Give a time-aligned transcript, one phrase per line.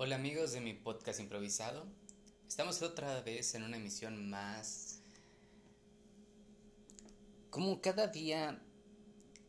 [0.00, 1.84] Hola amigos de mi podcast improvisado.
[2.46, 5.02] Estamos otra vez en una emisión más.
[7.50, 8.62] Como cada día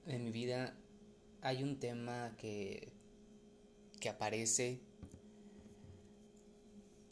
[0.08, 0.76] de mi vida
[1.42, 2.92] hay un tema que
[4.00, 4.82] que aparece.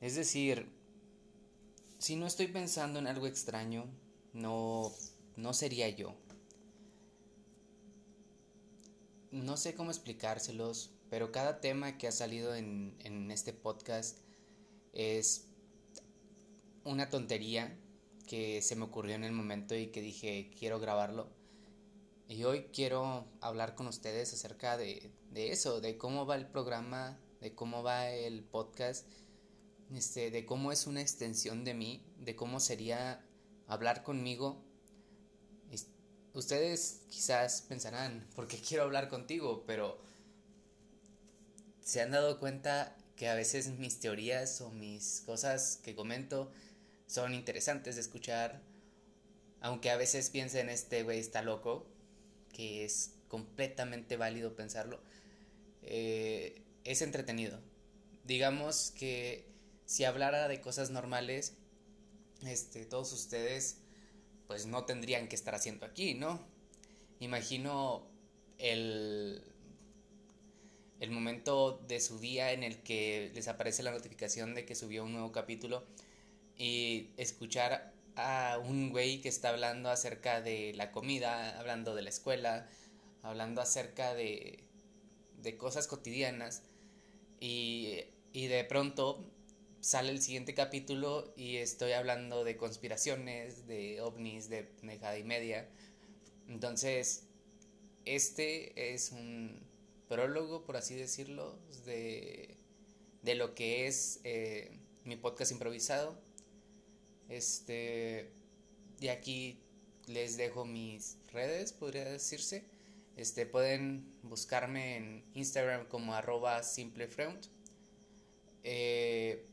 [0.01, 0.71] Es decir,
[1.99, 3.85] si no estoy pensando en algo extraño,
[4.33, 4.91] no
[5.35, 6.15] no sería yo.
[9.31, 14.19] No sé cómo explicárselos, pero cada tema que ha salido en, en este podcast
[14.93, 15.47] es
[16.83, 17.77] una tontería
[18.27, 21.29] que se me ocurrió en el momento y que dije quiero grabarlo.
[22.29, 27.17] Y hoy quiero hablar con ustedes acerca de, de eso, de cómo va el programa,
[27.39, 29.07] de cómo va el podcast,
[29.93, 33.25] este, de cómo es una extensión de mí, de cómo sería
[33.67, 34.61] hablar conmigo.
[36.37, 39.63] Ustedes quizás pensarán, ¿por qué quiero hablar contigo?
[39.65, 39.97] Pero
[41.81, 46.51] se han dado cuenta que a veces mis teorías o mis cosas que comento
[47.07, 48.61] son interesantes de escuchar,
[49.61, 51.87] aunque a veces piensen este güey está loco,
[52.53, 54.99] que es completamente válido pensarlo,
[55.81, 57.59] eh, es entretenido.
[58.25, 59.43] Digamos que
[59.87, 61.53] si hablara de cosas normales,
[62.43, 63.77] este, todos ustedes
[64.47, 66.39] pues no tendrían que estar haciendo aquí, ¿no?
[67.19, 68.07] Imagino
[68.57, 69.43] el
[70.99, 75.03] el momento de su día en el que les aparece la notificación de que subió
[75.03, 75.83] un nuevo capítulo
[76.57, 82.09] y escuchar a un güey que está hablando acerca de la comida, hablando de la
[82.09, 82.67] escuela,
[83.21, 84.63] hablando acerca de,
[85.41, 86.63] de cosas cotidianas
[87.39, 87.99] y,
[88.33, 89.23] y de pronto
[89.81, 95.69] sale el siguiente capítulo y estoy hablando de conspiraciones, de ovnis, de negada y media.
[96.47, 97.23] Entonces,
[98.05, 99.59] este es un
[100.07, 102.55] prólogo, por así decirlo, de,
[103.21, 104.71] de lo que es eh,
[105.03, 106.19] mi podcast improvisado.
[107.29, 108.31] Este,
[108.99, 109.61] y aquí
[110.07, 112.65] les dejo mis redes, podría decirse.
[113.17, 117.47] Este, pueden buscarme en Instagram como arroba simplefreunt.
[118.63, 119.45] Eh,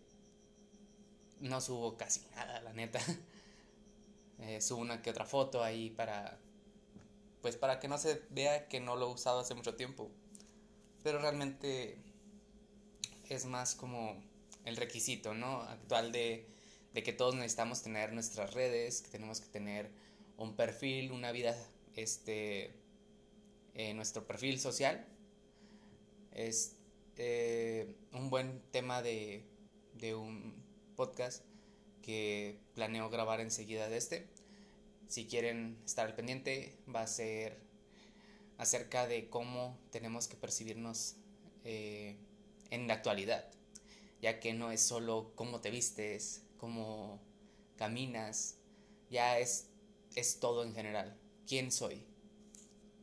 [1.44, 3.00] no subo casi nada, la neta.
[4.40, 6.40] Eh, subo una que otra foto ahí para
[7.40, 10.10] pues para que no se vea que no lo he usado hace mucho tiempo
[11.04, 11.98] pero realmente
[13.28, 14.20] es más como
[14.64, 15.60] el requisito, ¿no?
[15.62, 16.46] Actual de,
[16.94, 19.90] que todos necesitamos tener nuestras redes, que tenemos que tener
[20.38, 21.54] un perfil, una vida,
[21.94, 22.74] este,
[23.74, 25.06] eh, nuestro perfil social.
[26.32, 26.76] Es
[27.18, 29.44] eh, un buen tema de,
[29.92, 30.63] de un
[30.94, 31.44] podcast
[32.02, 34.26] que planeo grabar enseguida de este.
[35.08, 37.58] Si quieren estar al pendiente, va a ser
[38.58, 41.16] acerca de cómo tenemos que percibirnos
[41.64, 42.16] eh,
[42.70, 43.50] en la actualidad,
[44.20, 47.20] ya que no es solo cómo te vistes, cómo
[47.76, 48.56] caminas,
[49.10, 49.68] ya es,
[50.14, 52.06] es todo en general, quién soy.